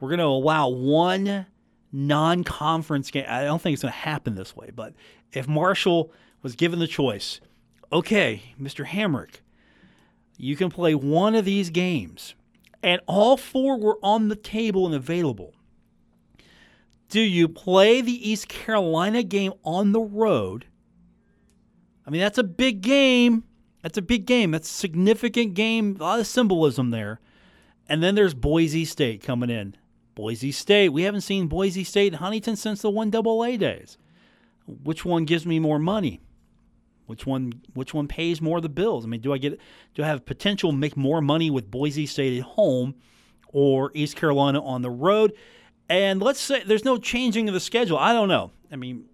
[0.00, 1.46] we're going to allow one
[1.92, 3.26] non-conference game.
[3.28, 4.94] I don't think it's going to happen this way, but
[5.32, 7.40] if Marshall was given the choice,
[7.92, 8.86] okay, Mr.
[8.86, 9.40] Hamrick,
[10.36, 12.34] you can play one of these games,
[12.82, 15.54] and all four were on the table and available.
[17.08, 20.66] Do you play the East Carolina game on the road?
[22.06, 23.44] I mean, that's a big game.
[23.82, 24.50] That's a big game.
[24.50, 25.96] That's a significant game.
[25.98, 27.20] A lot of symbolism there.
[27.88, 29.76] And then there's Boise State coming in.
[30.14, 30.90] Boise State.
[30.90, 33.96] We haven't seen Boise State and Huntington since the 1AA days.
[34.66, 36.20] Which one gives me more money?
[37.06, 39.04] Which one which one pays more of the bills?
[39.04, 39.58] I mean, do I get
[39.94, 42.94] do I have potential make more money with Boise State at home
[43.48, 45.32] or East Carolina on the road?
[45.88, 47.98] And let's say there's no changing of the schedule.
[47.98, 48.52] I don't know.
[48.70, 49.06] I mean,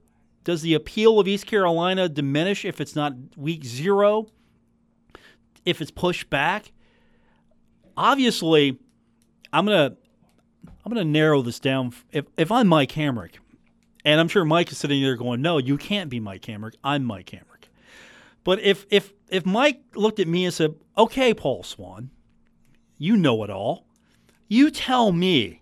[0.46, 4.28] does the appeal of East Carolina diminish if it's not week 0?
[5.64, 6.70] If it's pushed back?
[7.96, 8.78] Obviously,
[9.52, 9.96] I'm to
[10.85, 11.92] I'm to narrow this down.
[12.12, 13.38] If, if I'm Mike Hamrick,
[14.04, 16.76] and I'm sure Mike is sitting there going, "No, you can't be Mike Hamrick.
[16.85, 17.66] I'm Mike Hamrick."
[18.44, 22.11] But if if if Mike looked at me and said, "Okay, Paul Swann,
[22.98, 23.85] you know it all.
[24.46, 25.61] You tell me."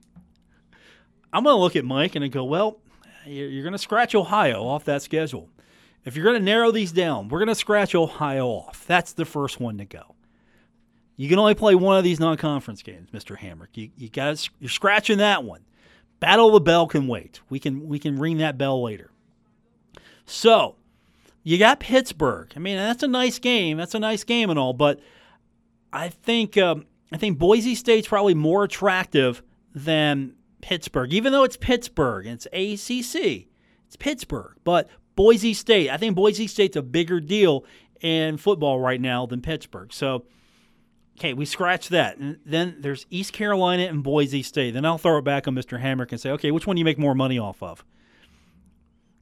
[1.32, 2.82] I'm going to look at Mike and I go, "Well,
[3.26, 5.48] you're going to scratch Ohio off that schedule.
[6.04, 8.84] If you're going to narrow these down, we're going to scratch Ohio off.
[8.86, 10.14] That's the first one to go.
[11.16, 13.38] You can only play one of these non-conference games, Mr.
[13.38, 13.68] Hamrick.
[13.74, 15.64] You, you got you're scratching that one.
[16.20, 17.40] Battle of the Bell can wait.
[17.48, 19.10] We can we can ring that bell later.
[20.26, 20.76] So,
[21.42, 22.52] you got Pittsburgh.
[22.56, 23.76] I mean, that's a nice game.
[23.76, 25.00] That's a nice game and all, but
[25.92, 29.42] I think um, I think Boise State's probably more attractive
[29.74, 33.48] than Pittsburgh, even though it's Pittsburgh and it's ACC.
[33.86, 35.90] It's Pittsburgh, but Boise State.
[35.90, 37.66] I think Boise State's a bigger deal
[38.00, 39.92] in football right now than Pittsburgh.
[39.92, 40.24] So,
[41.18, 42.16] okay, we scratch that.
[42.16, 44.72] And then there's East Carolina and Boise State.
[44.72, 45.78] Then I'll throw it back on Mr.
[45.78, 47.84] Hamrick and say, okay, which one do you make more money off of?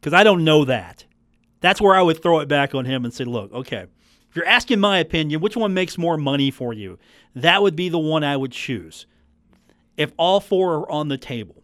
[0.01, 1.07] Because I don't know that.
[1.61, 3.87] That's where I would throw it back on him and say, look, okay,
[4.31, 7.01] if you're asking my opinion, which one makes more money for you?
[7.35, 9.07] That would be the one I would choose.
[9.97, 11.63] If all four are on the table,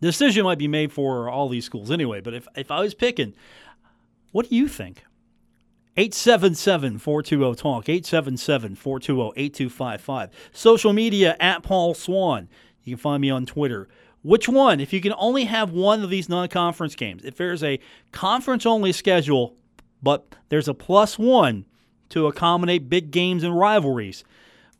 [0.00, 2.94] the decision might be made for all these schools anyway, but if, if I was
[2.94, 3.34] picking,
[4.32, 5.04] what do you think?
[5.96, 10.30] 877 420 Talk, 877 420 8255.
[10.52, 12.48] Social media at Paul Swann.
[12.82, 13.88] You can find me on Twitter.
[14.22, 14.80] Which one?
[14.80, 17.78] If you can only have one of these non conference games, if there's a
[18.10, 19.54] conference only schedule,
[20.02, 21.66] but there's a plus one
[22.08, 24.24] to accommodate big games and rivalries,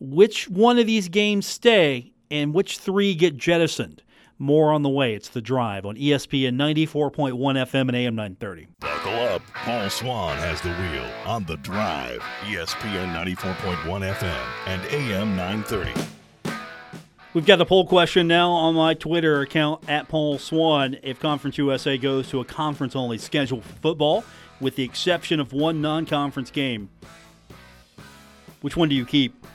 [0.01, 4.03] which one of these games stay and which three get jettisoned?
[4.39, 5.15] More on the way.
[5.15, 8.67] It's The Drive on ESPN 94.1 FM and AM 930.
[8.81, 9.43] Buckle up.
[9.55, 15.93] Paul Swann has the wheel on The Drive, ESPN 94.1 FM and AM 930.
[17.33, 20.97] We've got the poll question now on my Twitter account at Paul Swann.
[21.03, 24.25] If Conference USA goes to a conference only schedule for football,
[24.61, 26.91] with the exception of one non conference game,
[28.61, 29.47] which one do you keep?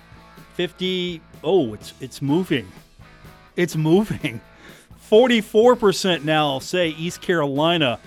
[0.55, 1.21] 50.
[1.43, 2.71] Oh, it's, it's moving.
[3.55, 4.41] It's moving.
[5.09, 7.99] 44% now say East Carolina.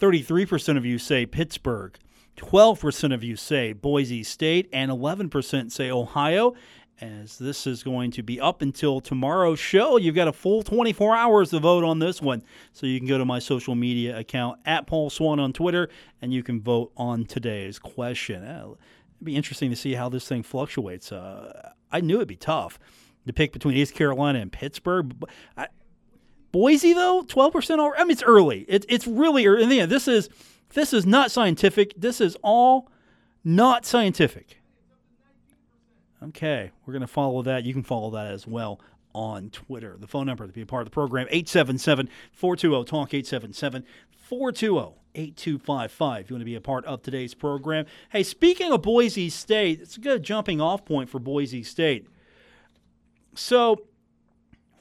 [0.00, 1.96] 33% of you say Pittsburgh.
[2.36, 4.68] 12% of you say Boise State.
[4.72, 6.54] And 11% say Ohio
[7.00, 9.96] as this is going to be up until tomorrow's show.
[9.96, 12.42] You've got a full 24 hours to vote on this one.
[12.72, 15.88] So you can go to my social media account at Paul Swann on Twitter
[16.20, 18.42] and you can vote on today's question.
[18.44, 18.74] Uh,
[19.16, 21.12] it'd be interesting to see how this thing fluctuates.
[21.12, 22.78] Uh, I knew it'd be tough
[23.26, 25.24] to pick between East Carolina and Pittsburgh.
[25.56, 25.68] I,
[26.52, 27.96] Boise though, 12% over.
[27.96, 28.64] I mean, it's early.
[28.68, 29.84] It's it's really early.
[29.86, 30.28] This is
[30.74, 31.94] this is not scientific.
[31.96, 32.90] This is all
[33.44, 34.60] not scientific.
[36.22, 37.64] Okay, we're going to follow that.
[37.64, 38.80] You can follow that as well
[39.14, 39.96] on Twitter.
[39.98, 44.99] The phone number to be a part of the program 877 420 TALK 877 420
[45.14, 46.20] 8255.
[46.20, 47.86] If You want to be a part of today's program.
[48.10, 52.06] Hey, speaking of Boise State, it's a good jumping off point for Boise State.
[53.34, 53.84] So,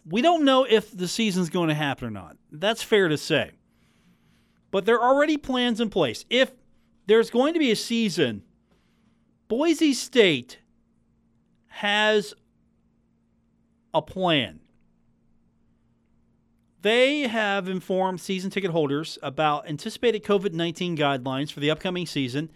[0.06, 2.38] we don't know if the season's going to happen or not.
[2.52, 3.52] That's fair to say.
[4.72, 6.26] But there are already plans in place.
[6.30, 6.52] If
[7.06, 8.44] there's going to be a season,
[9.48, 10.60] Boise State
[11.68, 12.34] has
[13.94, 14.60] a plan.
[16.82, 22.50] They have informed season ticket holders about anticipated COVID 19 guidelines for the upcoming season,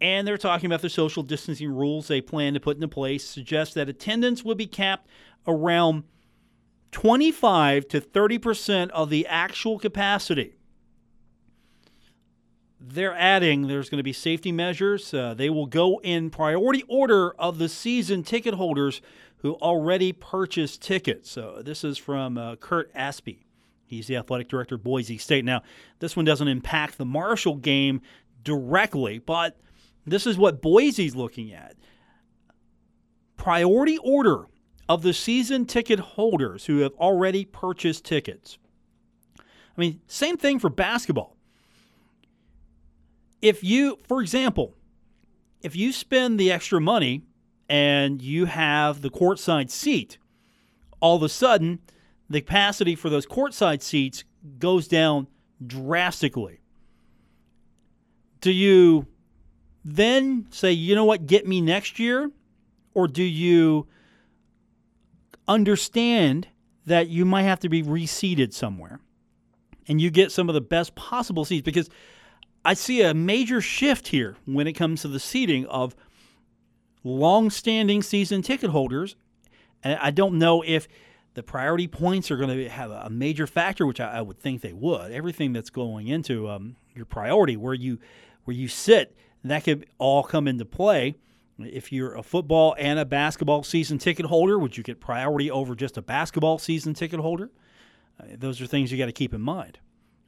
[0.00, 3.74] and they're talking about the social distancing rules they plan to put into place, suggest
[3.74, 5.08] that attendance would be capped
[5.46, 6.04] around
[6.92, 10.54] 25 to 30% of the actual capacity.
[12.80, 15.12] They're adding there's going to be safety measures.
[15.12, 19.02] Uh, they will go in priority order of the season ticket holders
[19.38, 21.30] who already purchased tickets.
[21.30, 23.40] So this is from uh, Curt Apsey.
[23.90, 25.44] He's the athletic director of Boise State.
[25.44, 25.62] Now,
[25.98, 28.02] this one doesn't impact the Marshall game
[28.44, 29.58] directly, but
[30.06, 31.74] this is what Boise's looking at.
[33.36, 34.44] Priority order
[34.88, 38.58] of the season ticket holders who have already purchased tickets.
[39.36, 41.36] I mean, same thing for basketball.
[43.42, 44.76] If you, for example,
[45.62, 47.22] if you spend the extra money
[47.68, 50.18] and you have the courtside seat,
[51.00, 51.80] all of a sudden
[52.30, 54.24] the capacity for those courtside seats
[54.58, 55.26] goes down
[55.66, 56.60] drastically.
[58.40, 59.06] Do you
[59.84, 62.30] then say, you know what, get me next year?
[62.94, 63.88] Or do you
[65.46, 66.48] understand
[66.86, 69.00] that you might have to be reseated somewhere
[69.88, 71.90] and you get some of the best possible seats because
[72.64, 75.96] I see a major shift here when it comes to the seating of
[77.02, 79.16] long-standing season ticket holders.
[79.82, 80.86] And I don't know if
[81.40, 84.60] the priority points are going to have a major factor, which I, I would think
[84.60, 85.10] they would.
[85.10, 87.98] Everything that's going into um, your priority, where you
[88.44, 91.14] where you sit, that could all come into play.
[91.58, 95.74] If you're a football and a basketball season ticket holder, would you get priority over
[95.74, 97.50] just a basketball season ticket holder?
[98.20, 99.78] Uh, those are things you got to keep in mind.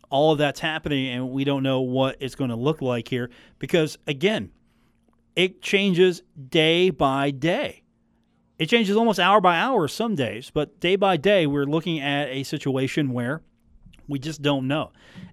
[0.08, 3.28] All of that's happening, and we don't know what it's going to look like here
[3.58, 4.50] because, again,
[5.36, 7.81] it changes day by day.
[8.58, 12.28] It changes almost hour by hour some days, but day by day, we're looking at
[12.28, 13.42] a situation where
[14.08, 14.92] we just don't know.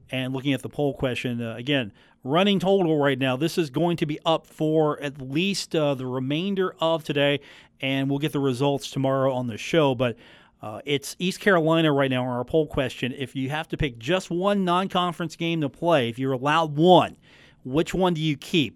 [0.09, 1.91] And looking at the poll question, uh, again,
[2.23, 3.35] running total right now.
[3.35, 7.39] This is going to be up for at least uh, the remainder of today,
[7.81, 9.95] and we'll get the results tomorrow on the show.
[9.95, 10.17] But
[10.61, 13.13] uh, it's East Carolina right now on our poll question.
[13.17, 16.75] If you have to pick just one non conference game to play, if you're allowed
[16.75, 17.17] one,
[17.63, 18.75] which one do you keep?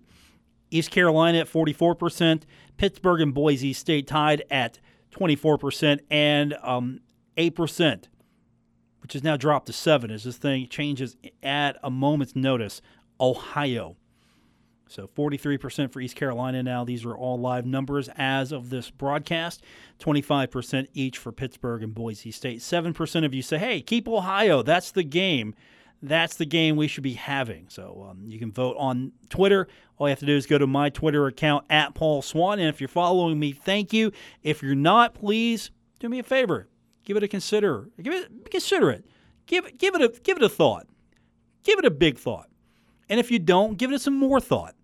[0.72, 2.44] East Carolina at 44%,
[2.78, 4.80] Pittsburgh and Boise State tied at
[5.12, 7.02] 24%, and um,
[7.38, 8.06] 8%,
[9.02, 12.82] which has now dropped to 7 as this thing changes at a moment's notice
[13.20, 13.96] Ohio.
[14.88, 16.84] So 43% for East Carolina now.
[16.84, 19.64] These are all live numbers as of this broadcast.
[20.00, 22.60] 25% each for Pittsburgh and Boise State.
[22.60, 24.62] 7% of you say, hey, keep Ohio.
[24.62, 25.56] That's the game.
[26.04, 27.70] That's the game we should be having.
[27.70, 29.70] So um, you can vote on Twitter.
[29.98, 32.60] All you have to do is go to my Twitter account at Paul Swann.
[32.60, 34.12] And if you're following me, thank you.
[34.44, 36.68] If you're not, please do me a favor.
[37.06, 37.89] Give it a consider.
[38.02, 39.06] Give it consider it.
[39.46, 40.88] Give give it a give it a thought.
[41.63, 42.50] Give it a big thought.
[43.08, 44.76] And if you don't, give it some more thought.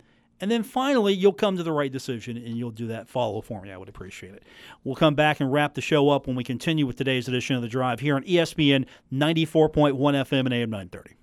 [0.41, 3.62] And then finally, you'll come to the right decision and you'll do that follow for
[3.62, 3.71] me.
[3.71, 4.43] I would appreciate it.
[4.84, 7.61] We'll come back and wrap the show up when we continue with today's edition of
[7.61, 11.16] The Drive here on ESPN 94.1 FM and AM 930.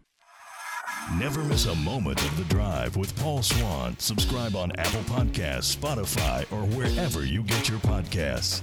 [1.19, 3.99] Never miss a moment of The Drive with Paul Swann.
[3.99, 8.63] Subscribe on Apple Podcasts, Spotify, or wherever you get your podcasts.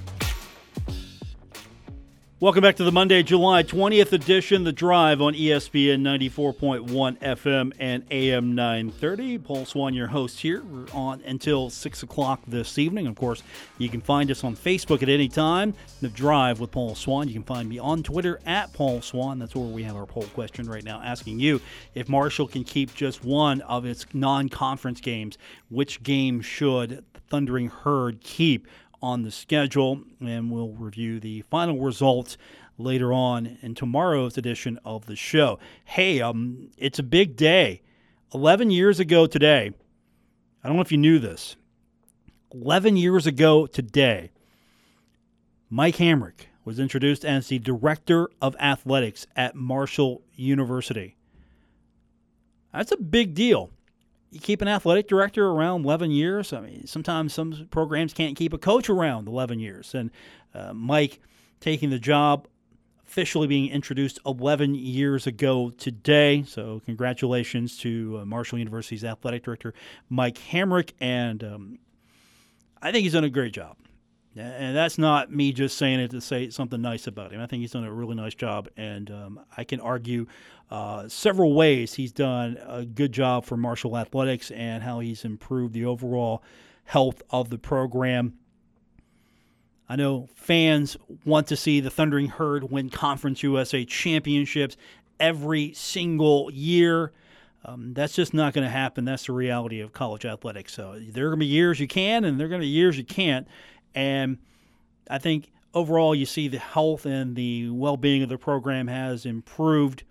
[2.43, 8.03] Welcome back to the Monday, July 20th edition, The Drive on ESPN 94.1 FM and
[8.11, 9.37] AM 930.
[9.37, 10.61] Paul Swann, your host here.
[10.61, 13.07] We're on until 6 o'clock this evening.
[13.07, 13.43] Of course,
[13.77, 15.73] you can find us on Facebook at any time.
[16.01, 17.29] The Drive with Paul Swann.
[17.29, 19.39] You can find me on Twitter at Paul Swann.
[19.39, 21.61] That's where we have our poll question right now asking you
[21.95, 25.37] if Marshall can keep just one of its non conference games,
[25.69, 28.67] which game should Thundering Herd keep?
[29.03, 32.37] On the schedule, and we'll review the final results
[32.77, 35.59] later on in tomorrow's edition of the show.
[35.83, 37.81] Hey, um, it's a big day.
[38.33, 39.71] 11 years ago today,
[40.63, 41.57] I don't know if you knew this.
[42.53, 44.31] 11 years ago today,
[45.69, 51.17] Mike Hamrick was introduced as the director of athletics at Marshall University.
[52.71, 53.69] That's a big deal
[54.33, 56.53] you keep an athletic director around 11 years.
[56.53, 59.93] I mean, sometimes some programs can't keep a coach around 11 years.
[59.93, 60.09] And
[60.55, 61.19] uh, Mike
[61.59, 62.47] taking the job,
[63.05, 66.43] officially being introduced 11 years ago today.
[66.47, 69.75] So, congratulations to uh, Marshall University's athletic director,
[70.09, 70.93] Mike Hamrick.
[70.99, 71.79] And um,
[72.81, 73.77] I think he's done a great job.
[74.35, 77.39] And that's not me just saying it to say something nice about him.
[77.39, 80.25] I think he's done a really nice job, and um, I can argue
[80.71, 85.73] uh, several ways he's done a good job for Marshall Athletics and how he's improved
[85.73, 86.41] the overall
[86.85, 88.33] health of the program.
[89.87, 94.77] I know fans want to see the Thundering Herd win Conference USA championships
[95.19, 97.11] every single year.
[97.65, 99.05] Um, that's just not going to happen.
[99.05, 100.73] That's the reality of college athletics.
[100.73, 102.71] So there are going to be years you can, and there are going to be
[102.71, 103.47] years you can't.
[103.95, 104.37] And
[105.09, 109.25] I think overall, you see the health and the well being of the program has
[109.25, 110.03] improved.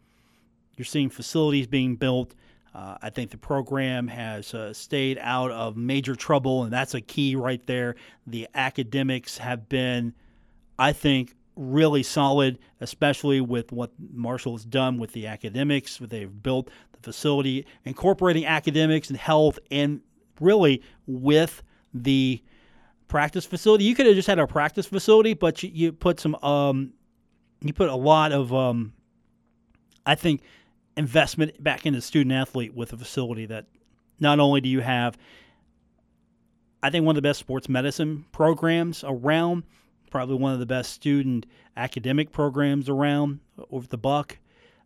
[0.76, 2.34] You're seeing facilities being built.
[2.74, 7.02] Uh, I think the program has uh, stayed out of major trouble, and that's a
[7.02, 7.96] key right there.
[8.26, 10.14] The academics have been,
[10.78, 15.98] I think, really solid, especially with what Marshall has done with the academics.
[15.98, 20.00] They've built the facility, incorporating academics and health, and
[20.40, 21.62] really with
[21.92, 22.42] the
[23.12, 23.84] practice facility.
[23.84, 26.94] You could have just had a practice facility, but you, you put some, um,
[27.60, 28.94] you put a lot of, um,
[30.06, 30.40] I think,
[30.96, 33.66] investment back into student athlete with a facility that
[34.18, 35.18] not only do you have,
[36.82, 39.64] I think one of the best sports medicine programs around,
[40.10, 41.44] probably one of the best student
[41.76, 43.40] academic programs around
[43.70, 44.38] over the buck.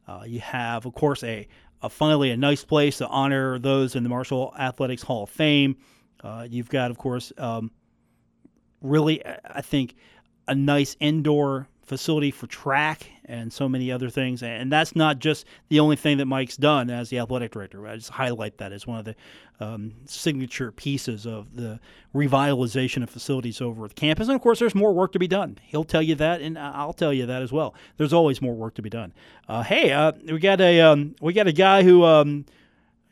[0.09, 1.47] Uh, you have, of course, a,
[1.81, 5.77] a finally a nice place to honor those in the Marshall Athletics Hall of Fame.
[6.25, 7.71] Uh, you've got, of course, um,
[8.87, 9.97] really, I think,
[10.49, 14.43] a nice indoor facility for track and so many other things.
[14.43, 17.87] And that's not just the only thing that Mike's done as the athletic director.
[17.87, 19.15] I just highlight that as one of the
[19.61, 21.79] um, signature pieces of the
[22.15, 24.27] revitalization of facilities over at the campus.
[24.27, 25.59] And of course, there's more work to be done.
[25.63, 27.75] He'll tell you that, and I'll tell you that as well.
[27.97, 29.13] There's always more work to be done.
[29.49, 32.47] Uh, hey, uh, we got a um, we got a guy who um,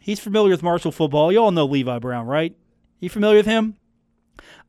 [0.00, 1.32] he's familiar with Marshall football.
[1.32, 2.54] You all know Levi Brown, right?
[2.98, 3.76] You familiar with him?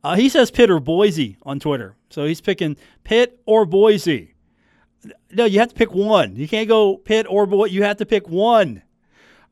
[0.04, 1.96] Uh, he says Pitt or Boise on Twitter.
[2.10, 4.34] So he's picking Pitt or Boise.
[5.32, 6.36] No, you have to pick one.
[6.36, 7.74] You can't go Pitt or Boise.
[7.74, 8.82] You have to pick one.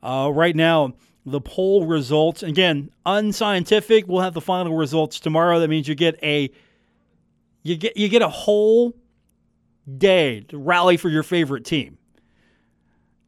[0.03, 0.95] Uh, right now,
[1.27, 4.07] the poll results again unscientific.
[4.07, 5.61] We'll have the final results tomorrow.
[5.61, 6.51] That means you get a
[7.63, 8.95] you get you get a whole
[9.99, 11.99] day to rally for your favorite team.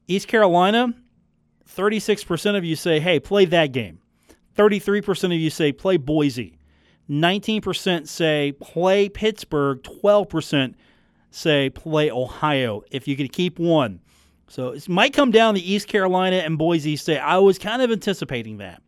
[0.08, 0.94] East Carolina,
[1.68, 3.98] 36% of you say, "Hey, play that game."
[4.54, 6.55] 33% of you say, "Play Boise."
[7.10, 10.74] 19% say play Pittsburgh, 12%
[11.30, 12.82] say play Ohio.
[12.90, 14.00] If you could keep one.
[14.48, 17.18] So it might come down to East Carolina and Boise State.
[17.18, 18.82] I was kind of anticipating that.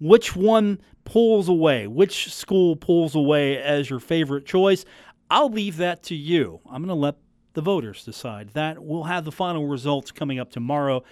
[0.00, 1.86] Which one pulls away?
[1.86, 4.84] Which school pulls away as your favorite choice?
[5.30, 6.60] I'll leave that to you.
[6.66, 7.16] I'm going to let
[7.54, 8.82] the voters decide that.
[8.82, 11.02] We'll have the final results coming up tomorrow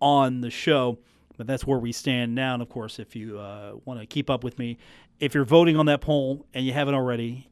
[0.00, 0.98] on the show.
[1.36, 2.54] But that's where we stand now.
[2.54, 4.78] And of course, if you uh, want to keep up with me
[5.20, 7.50] if you're voting on that poll and you haven't already,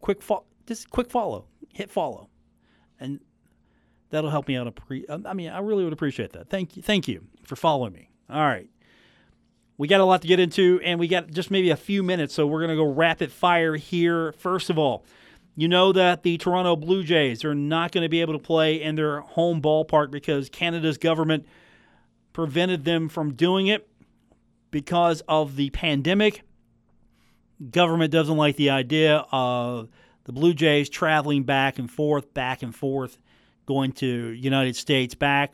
[0.00, 2.28] quick fo- just quick follow, hit follow,
[2.98, 3.20] and
[4.10, 4.72] that'll help me out.
[5.26, 6.48] I mean, I really would appreciate that.
[6.48, 8.08] Thank you, thank you for following me.
[8.30, 8.68] All right,
[9.76, 12.32] we got a lot to get into, and we got just maybe a few minutes,
[12.32, 14.32] so we're gonna go rapid fire here.
[14.32, 15.04] First of all.
[15.54, 18.80] You know that the Toronto Blue Jays are not going to be able to play
[18.80, 21.44] in their home ballpark because Canada's government
[22.32, 23.86] prevented them from doing it
[24.70, 26.42] because of the pandemic
[27.70, 29.88] government doesn't like the idea of
[30.24, 33.18] the Blue Jays traveling back and forth, back and forth,
[33.66, 35.52] going to United States back.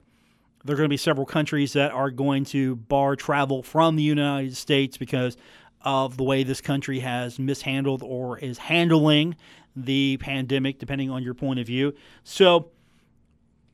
[0.64, 4.02] There are going to be several countries that are going to bar travel from the
[4.02, 5.36] United States because
[5.82, 9.36] of the way this country has mishandled or is handling
[9.76, 11.94] the pandemic, depending on your point of view.
[12.24, 12.70] So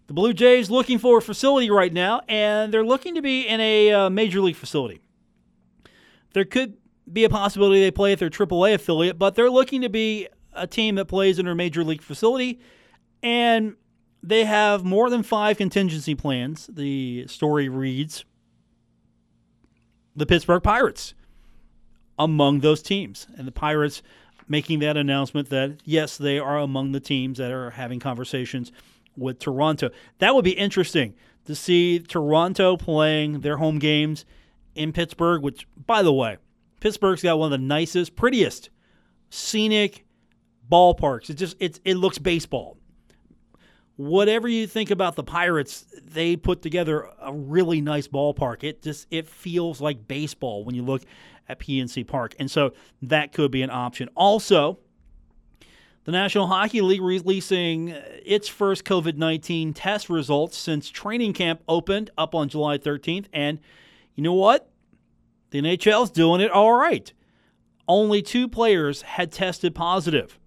[0.07, 3.61] the Blue Jays looking for a facility right now, and they're looking to be in
[3.61, 5.01] a uh, major league facility.
[6.35, 6.76] There could
[7.11, 10.67] be a possibility they play at their AAA affiliate, but they're looking to be a
[10.67, 12.61] team that plays in a major league facility,
[13.23, 13.77] and
[14.23, 16.69] they have more than five contingency plans.
[16.73, 18.25] The story reads
[20.17, 21.15] the Pittsburgh Pirates
[22.19, 24.03] among those teams, and the Pirates
[24.49, 28.73] making that announcement that yes, they are among the teams that are having conversations
[29.17, 29.91] with Toronto.
[30.19, 31.15] That would be interesting
[31.47, 34.25] to see Toronto playing their home games
[34.75, 36.39] in Pittsburgh, which, by the way,
[36.85, 38.68] Pittsburgh's got one of the nicest, prettiest,
[39.30, 40.05] scenic
[40.70, 41.30] ballparks.
[41.30, 42.76] It just it it looks baseball.
[43.97, 48.64] Whatever you think about the Pirates, they put together a really nice ballpark.
[48.64, 51.05] It just it feels like baseball when you look
[51.49, 52.35] at PNC Park.
[52.39, 54.11] And so that could be an option.
[54.14, 54.78] Also,
[56.05, 57.95] the National Hockey League releasing
[58.26, 63.28] its first COVID 19 test results since training camp opened up on July 13th.
[63.32, 63.59] And
[64.16, 64.70] you know what?
[65.55, 67.13] The NHL's doing it all right.
[67.87, 70.41] Only two players had tested positive.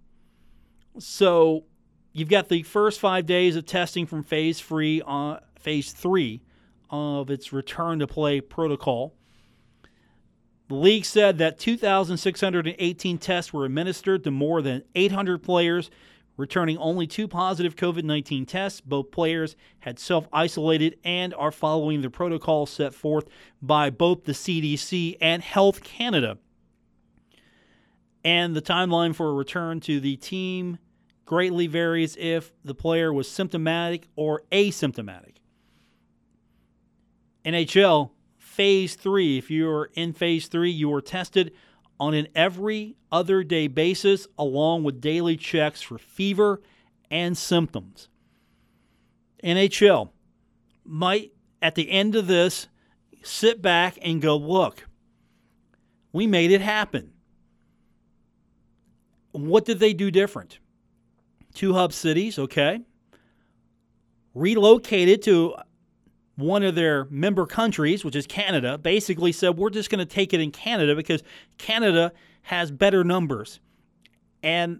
[0.99, 1.63] So
[2.11, 6.41] you've got the first five days of testing from phase three, uh, phase three
[6.89, 9.15] of its return to play protocol.
[10.67, 15.89] The league said that 2,618 tests were administered to more than 800 players,
[16.37, 18.79] returning only two positive COVID 19 tests.
[18.79, 23.25] Both players had self isolated and are following the protocol set forth
[23.61, 26.37] by both the CDC and Health Canada.
[28.23, 30.79] And the timeline for a return to the team
[31.25, 35.35] greatly varies if the player was symptomatic or asymptomatic.
[37.45, 39.37] NHL phase three.
[39.37, 41.53] If you're in phase three, you are tested
[41.99, 46.61] on an every other day basis, along with daily checks for fever
[47.09, 48.09] and symptoms.
[49.43, 50.09] NHL
[50.83, 51.31] might,
[51.61, 52.67] at the end of this,
[53.23, 54.87] sit back and go, look,
[56.11, 57.11] we made it happen.
[59.31, 60.59] What did they do different?
[61.53, 62.81] Two hub cities, okay.
[64.33, 65.55] Relocated to
[66.37, 70.33] one of their member countries, which is Canada, basically said, We're just going to take
[70.33, 71.23] it in Canada because
[71.57, 72.13] Canada
[72.43, 73.59] has better numbers.
[74.41, 74.79] And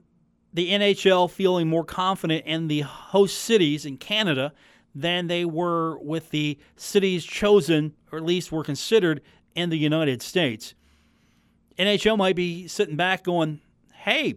[0.53, 4.53] the NHL feeling more confident in the host cities in Canada
[4.95, 9.21] than they were with the cities chosen, or at least were considered,
[9.55, 10.75] in the United States.
[11.79, 13.61] NHL might be sitting back going,
[13.93, 14.35] Hey,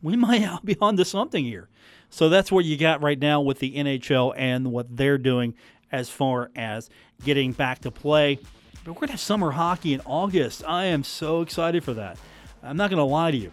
[0.00, 1.68] we might be onto something here.
[2.10, 5.54] So that's what you got right now with the NHL and what they're doing
[5.92, 6.90] as far as
[7.24, 8.38] getting back to play.
[8.84, 10.64] But we're going to have summer hockey in August.
[10.66, 12.18] I am so excited for that.
[12.62, 13.52] I'm not going to lie to you.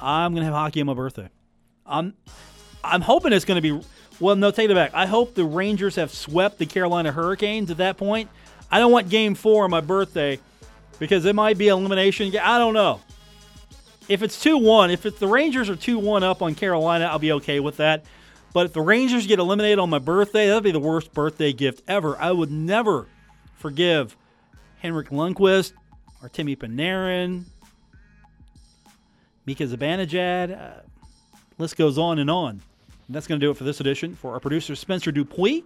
[0.00, 1.28] I'm going to have hockey on my birthday.
[1.84, 2.14] I'm
[2.84, 3.84] I'm hoping it's going to be
[4.20, 4.92] well, no, take it back.
[4.94, 8.30] I hope the Rangers have swept the Carolina Hurricanes at that point.
[8.70, 10.40] I don't want game 4 on my birthday
[10.98, 12.34] because it might be elimination.
[12.38, 13.00] I don't know.
[14.08, 17.60] If it's 2-1, if it's the Rangers are 2-1 up on Carolina, I'll be okay
[17.60, 18.04] with that.
[18.56, 21.82] But if the Rangers get eliminated on my birthday, that'd be the worst birthday gift
[21.86, 22.16] ever.
[22.16, 23.06] I would never
[23.54, 24.16] forgive
[24.78, 25.74] Henrik Lundqvist
[26.22, 27.44] or Timmy Panarin,
[29.44, 30.58] Mika Zibanejad.
[30.58, 30.80] Uh,
[31.58, 32.62] list goes on and on.
[33.08, 34.16] And that's going to do it for this edition.
[34.16, 35.62] For our producer, Spencer Dupuis,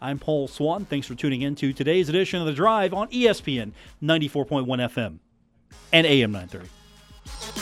[0.00, 0.84] I'm Paul Swann.
[0.84, 3.70] Thanks for tuning in to today's edition of The Drive on ESPN
[4.02, 5.18] 94.1 FM
[5.92, 7.61] and AM 930.